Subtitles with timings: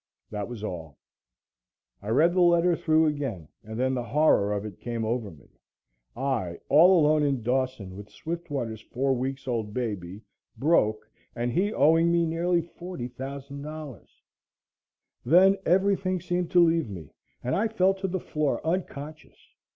[0.31, 0.97] That was all.
[2.01, 5.59] I read the letter through again and then the horror of it came over me
[6.17, 10.23] I all alone in Dawson with Swiftwater's four weeks' old baby,
[10.57, 14.03] broke and he owing me nearly $40,000.
[15.23, 17.13] Then everything seemed to leave me
[17.43, 19.37] and I fell to the floor unconscious.